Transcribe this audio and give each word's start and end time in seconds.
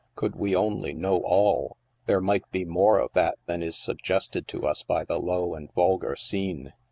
Could 0.15 0.35
we 0.35 0.55
only 0.55 0.93
know 0.93 1.17
all, 1.23 1.77
there 2.07 2.21
might 2.21 2.49
be 2.49 2.65
more 2.65 2.97
of 2.97 3.13
that 3.13 3.37
than 3.45 3.61
is 3.61 3.77
suggested 3.77 4.47
to 4.47 4.65
us 4.65 4.81
by 4.81 5.05
the 5.05 5.19
low 5.19 5.53
and 5.53 5.71
vulgar 5.75 6.15
scene. 6.15 6.73